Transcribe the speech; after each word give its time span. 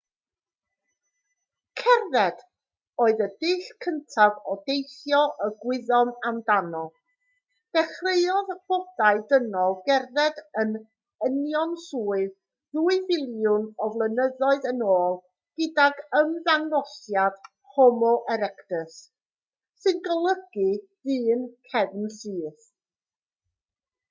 cerdded 1.79 2.37
oedd 3.03 3.19
y 3.25 3.25
dull 3.49 3.59
cyntaf 3.85 4.37
o 4.51 4.55
deithio 4.69 5.19
y 5.47 5.49
gwyddom 5.65 6.13
amdano 6.29 6.81
dechreuodd 7.77 8.47
bodau 8.71 9.21
dynol 9.33 9.77
gerdded 9.89 10.41
yn 10.63 10.73
unionsyth 11.29 12.33
ddwy 12.79 12.97
filiwn 13.11 13.67
o 13.87 13.89
flynyddoedd 13.97 14.67
yn 14.71 14.81
ôl 14.95 15.19
gydag 15.61 16.01
ymddangosiad 16.21 17.39
homo 17.75 18.13
erectus 18.37 18.97
sy'n 19.85 20.01
golygu 20.09 20.69
dyn 21.11 21.45
cefnsyth 21.75 22.71